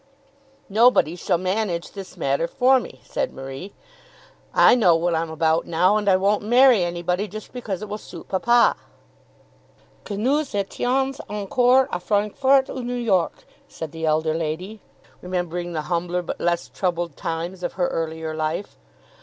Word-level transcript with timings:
"Nobody 0.67 1.15
shall 1.15 1.37
manage 1.37 1.91
this 1.91 2.17
matter 2.17 2.47
for 2.47 2.79
me," 2.79 3.01
said 3.03 3.31
Marie. 3.35 3.71
"I 4.51 4.73
know 4.73 4.95
what 4.95 5.13
I'm 5.13 5.29
about 5.29 5.67
now, 5.67 5.95
and 5.95 6.09
I 6.09 6.15
won't 6.15 6.41
marry 6.41 6.83
anybody 6.83 7.27
just 7.27 7.53
because 7.53 7.83
it 7.83 7.87
will 7.87 7.99
suit 7.99 8.27
papa." 8.27 8.77
"Que 10.03 10.17
nous 10.17 10.41
étions 10.55 11.19
encore 11.29 11.85
à 11.89 12.01
Francfort, 12.01 12.67
ou 12.71 12.81
New 12.83 12.95
York," 12.95 13.43
said 13.67 13.91
the 13.91 14.07
elder 14.07 14.33
lady, 14.33 14.81
remembering 15.21 15.73
the 15.73 15.83
humbler 15.83 16.23
but 16.23 16.39
less 16.41 16.67
troubled 16.67 17.15
times 17.15 17.61
of 17.61 17.73
her 17.73 17.87
earlier 17.89 18.33
life. 18.33 18.79